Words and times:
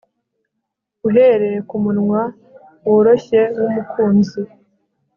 uhereye 1.07 1.59
kumunwa 1.69 2.21
woroshye 2.89 3.41
wumukunzi 3.59 4.41